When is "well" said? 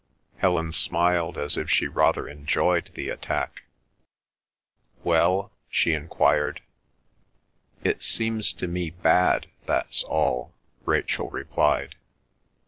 5.03-5.51